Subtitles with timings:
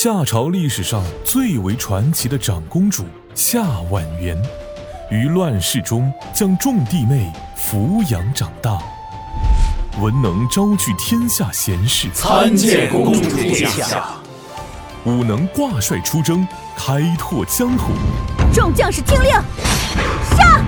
[0.00, 4.40] 夏朝历史上最为传奇的长公主夏婉元，
[5.10, 8.78] 于乱世中将众弟妹抚养长大，
[10.00, 13.98] 文能招聚天下贤士，参见公主殿下；
[15.04, 17.86] 武能挂帅出征，开拓疆土。
[18.54, 19.32] 众将士听令，
[20.36, 20.62] 杀！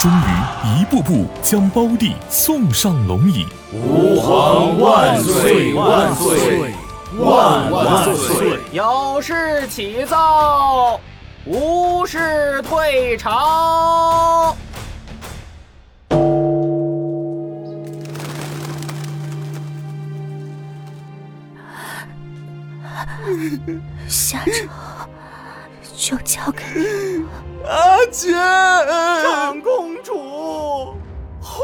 [0.00, 0.45] 终于一
[0.88, 3.44] 步步将胞弟送上龙椅。
[3.72, 6.72] 吾皇万岁万岁
[7.18, 8.58] 万万岁！
[8.72, 11.00] 有事启奏，
[11.44, 14.56] 无事退朝。
[24.08, 24.52] 下周
[25.96, 27.24] 就交给你。
[27.66, 28.32] 阿姐，
[29.24, 29.95] 长公主，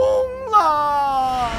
[0.00, 1.50] 轰了！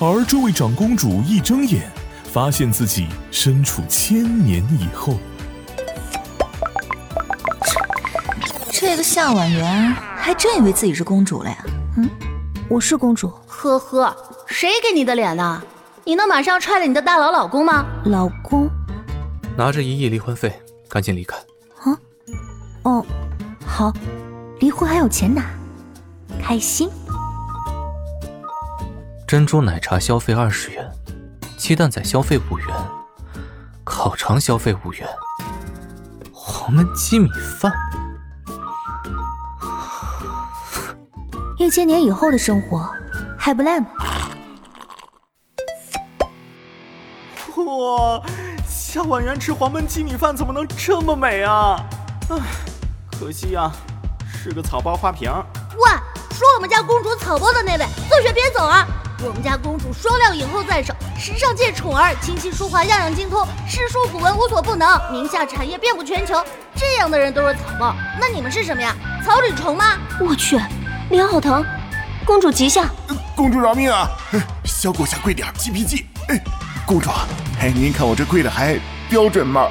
[0.00, 1.90] 而这位长公主一睁眼，
[2.32, 5.14] 发现自己身处千年以后。
[8.70, 11.56] 这个夏婉元还真以为自己是公主了呀？
[11.96, 12.08] 嗯，
[12.68, 13.28] 我是公主。
[13.46, 15.60] 呵呵，谁给你的脸呢？
[16.04, 17.84] 你能马上踹了你的大佬老公吗？
[18.04, 18.70] 老公，
[19.56, 21.36] 拿着一亿离婚费，赶紧离开。
[22.88, 22.96] 啊？
[22.98, 23.04] 哦，
[23.66, 23.92] 好，
[24.60, 25.44] 离婚还有钱拿，
[26.42, 26.88] 开心。
[29.26, 30.90] 珍珠奶茶消费二十元，
[31.58, 32.68] 鸡蛋仔消费五元，
[33.84, 35.06] 烤肠消费五元，
[36.32, 37.28] 黄焖鸡米
[37.60, 37.70] 饭。
[41.58, 42.88] 一千年以后的生活
[43.36, 43.88] 还不赖吗？
[47.56, 48.22] 哇，
[48.66, 51.84] 夏婉元吃黄焖鸡米饭怎么能这么美啊？
[52.30, 52.38] 唉，
[53.18, 53.72] 可惜呀，
[54.40, 55.28] 是个草包花瓶。
[55.76, 55.90] 喂，
[56.30, 58.86] 说我们家公主草包的那位，同学别走啊！
[59.24, 66.44] 我们家公主双料影后在手，时尚界宠儿，琴棋书画样样精通，诗书古文无所不能，名下产业遍布全球。
[66.76, 68.94] 这样的人都是草包，那你们是什么呀？
[69.26, 69.96] 草履虫吗？
[70.20, 70.56] 我去，
[71.10, 71.64] 脸好疼！
[72.24, 72.86] 公主吉祥，
[73.34, 74.08] 公主饶命啊！
[74.64, 76.06] 小狗下跪点，G P G。
[76.28, 76.40] 哎，
[76.86, 77.10] 公主，
[77.58, 78.78] 哎，您看我这跪的还
[79.10, 79.68] 标准吗？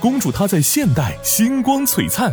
[0.00, 2.32] 公主她在现代星光璀璨，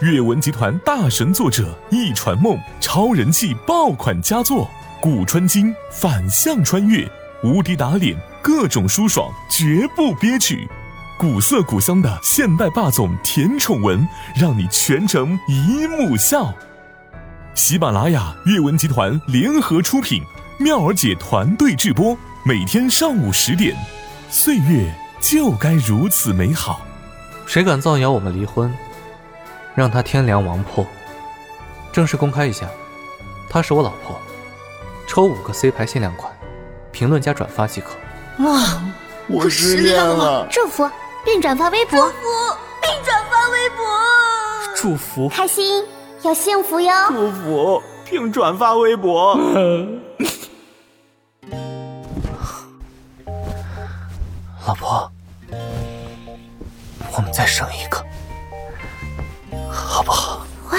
[0.00, 4.68] 阅文集团大神作者一传梦超人气爆款佳作，
[5.00, 7.10] 古穿今反向穿越，
[7.42, 10.68] 无敌打脸，各种舒爽，绝不憋屈。
[11.18, 16.52] 古色古香的现代霸总甜宠文，让你全程一目笑。
[17.54, 20.22] 喜马拉雅、阅文集团联合出品，
[20.58, 23.76] 妙儿姐团队制播，每天上午十点，
[24.30, 26.80] 岁月就该如此美好。
[27.50, 28.72] 谁敢造谣我们离婚，
[29.74, 30.86] 让他天良王破！
[31.90, 32.64] 正式公开一下，
[33.48, 34.16] 她是我老婆，
[35.08, 36.32] 抽五个 C 牌限量款，
[36.92, 37.88] 评论加转发即可。
[38.44, 38.80] 哇，
[39.26, 40.46] 我失恋了！
[40.48, 40.88] 祝福
[41.24, 42.22] 并转发微博，祝福
[42.80, 43.84] 并转发微博，
[44.76, 45.84] 祝福开心
[46.22, 46.92] 要幸福哟！
[47.08, 49.36] 祝福并转发微博。
[54.68, 55.09] 老婆，
[57.32, 58.04] 再生一个，
[59.70, 60.46] 好不好？
[60.72, 60.78] 喂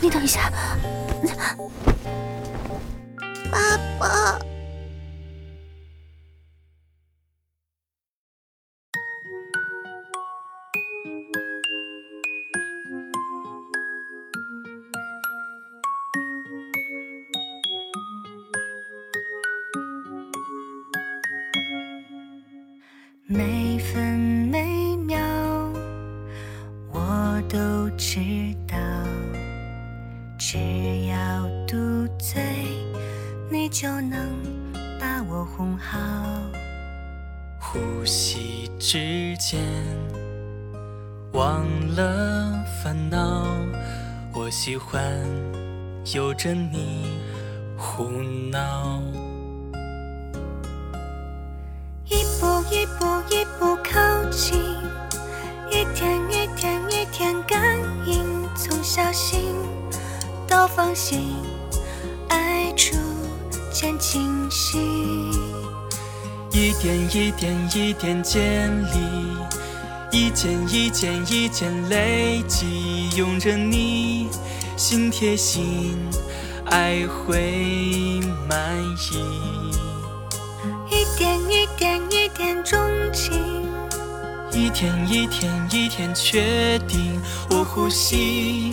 [0.00, 0.50] 你等一下，
[3.50, 4.38] 爸爸。
[23.26, 23.61] 每
[30.52, 31.16] 只要
[31.66, 32.42] 嘟嘴，
[33.50, 34.28] 你就能
[35.00, 35.98] 把我哄好。
[37.58, 39.62] 呼吸之间，
[41.32, 41.64] 忘
[41.96, 43.46] 了烦恼。
[44.34, 45.02] 我喜欢
[46.14, 47.06] 有着你
[47.74, 48.10] 胡
[48.50, 49.00] 闹。
[52.04, 54.60] 一步一步一步靠近，
[55.70, 57.58] 一天一天一天感
[58.04, 59.54] 应，从小心
[60.52, 61.34] 到放心，
[62.28, 62.94] 爱逐
[63.72, 64.78] 渐清晰。
[66.50, 68.98] 一点一点一点建立，
[70.10, 74.28] 一件一件一件累积，拥着你，
[74.76, 75.96] 心贴心，
[76.66, 78.78] 爱会满
[79.10, 79.72] 意。
[80.90, 82.78] 一点一点一点钟
[83.10, 83.32] 情，
[84.52, 88.72] 一天一天一天确定，我呼吸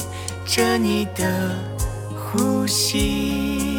[0.49, 1.55] 着你的
[2.17, 3.78] 呼吸。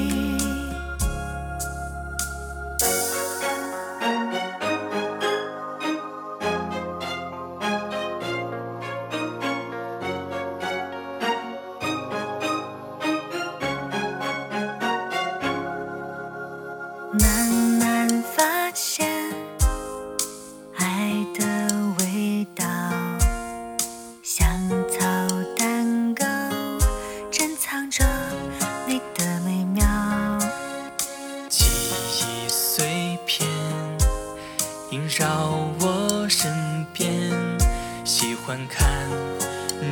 [27.61, 28.03] 藏着
[28.87, 29.85] 你的美妙。
[31.51, 33.47] 记忆碎片
[34.91, 37.31] 萦绕我身边，
[38.03, 38.89] 喜欢看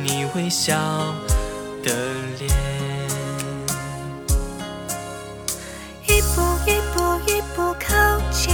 [0.03, 0.75] 你微笑
[1.83, 1.93] 的
[2.39, 2.49] 脸。
[6.07, 8.51] 一步一步一步靠近，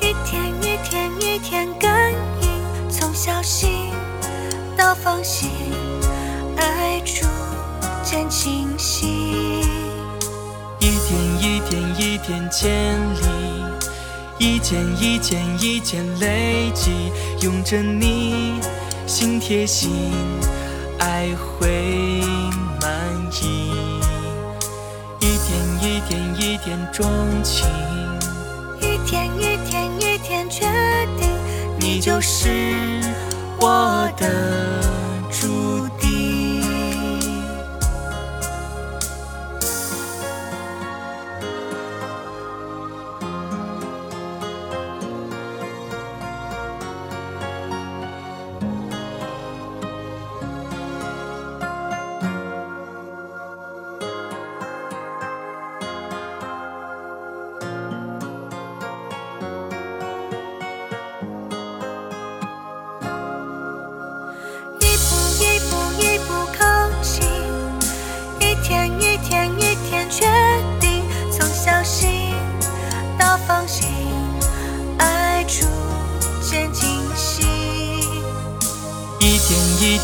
[0.00, 3.92] 一天一天一天感应，从小心
[4.76, 5.50] 到放心，
[8.28, 9.06] 清晰。
[10.78, 13.24] 一点一点一点建立，
[14.38, 16.90] 一件一件一件累积，
[17.40, 18.60] 拥着你
[19.06, 19.90] 心贴心，
[20.98, 22.20] 爱会
[22.80, 22.90] 满
[23.40, 23.70] 意。
[25.20, 27.06] 一点一点一点钟
[27.44, 27.68] 情，
[28.80, 30.66] 一天一天一天确
[31.20, 31.30] 定，
[31.78, 32.48] 你就是
[33.60, 34.81] 我的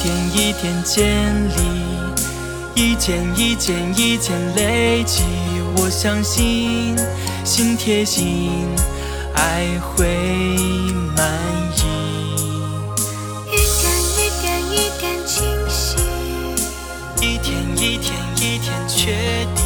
[0.00, 1.59] 天点一点建立，
[2.77, 5.25] 一件一件一件累积。
[5.77, 6.97] 我相信
[7.45, 8.53] 心贴心，
[9.35, 10.06] 爱会
[11.17, 11.27] 满
[11.77, 11.83] 溢。
[13.47, 15.97] 一点一点一点清晰，
[17.21, 19.12] 一天一天一天确
[19.56, 19.57] 定。